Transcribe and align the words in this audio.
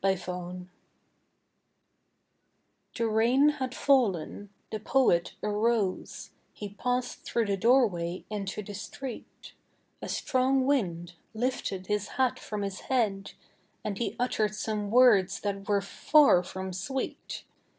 THE 0.03 0.07
POET'S 0.19 0.63
HAT 0.63 0.65
The 2.95 3.07
rain 3.07 3.49
had 3.59 3.75
fallen, 3.75 4.49
the 4.71 4.79
Poet 4.79 5.35
arose, 5.43 6.31
He 6.53 6.69
passed 6.69 7.21
through 7.23 7.45
the 7.45 7.55
doorway 7.55 8.25
into 8.27 8.63
the 8.63 8.73
street, 8.73 9.53
A 10.01 10.09
strong 10.09 10.65
wind 10.65 11.13
lifted 11.35 11.85
his 11.85 12.07
hat 12.17 12.39
from 12.39 12.63
his 12.63 12.79
head, 12.79 13.33
And 13.83 13.99
he 13.99 14.15
uttered 14.17 14.55
some 14.55 14.89
words 14.89 15.39
that 15.41 15.69
were 15.69 15.81
far 15.81 16.41
from 16.41 16.73
sweet. 16.73 17.43